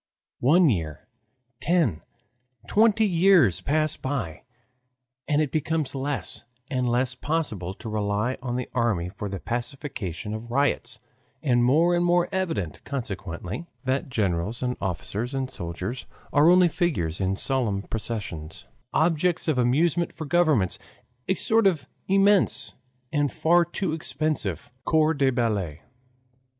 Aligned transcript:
One 0.39 0.67
year, 0.67 1.07
ten, 1.59 2.01
twenty 2.65 3.05
years 3.05 3.61
pass 3.61 3.97
by. 3.97 4.45
And 5.27 5.43
it 5.43 5.51
becomes 5.51 5.93
less 5.93 6.43
and 6.71 6.89
less 6.89 7.13
possible 7.13 7.75
to 7.75 7.87
rely 7.87 8.39
on 8.41 8.55
the 8.55 8.67
army 8.73 9.09
for 9.09 9.29
the 9.29 9.39
pacification 9.39 10.33
of 10.33 10.49
riots, 10.49 10.97
and 11.43 11.63
more 11.63 11.95
and 11.95 12.03
more 12.03 12.27
evident, 12.31 12.83
consequently, 12.83 13.67
that 13.83 14.09
generals, 14.09 14.63
and 14.63 14.75
officers, 14.81 15.35
and 15.35 15.51
soldiers 15.51 16.07
are 16.33 16.49
only 16.49 16.67
figures 16.67 17.21
in 17.21 17.35
solemn 17.35 17.83
processions 17.83 18.65
objects 18.93 19.47
of 19.47 19.59
amusement 19.59 20.13
for 20.13 20.25
governments 20.25 20.79
a 21.27 21.35
sort 21.35 21.67
of 21.67 21.85
immense 22.07 22.73
and 23.13 23.31
far 23.31 23.63
too 23.63 23.93
expensive 23.93 24.71
CORPS 24.83 25.19
DE 25.19 25.29
BALLET. 25.29 25.77